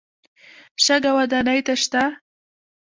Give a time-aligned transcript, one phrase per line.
[0.83, 2.03] شګه ودانۍ ته شته.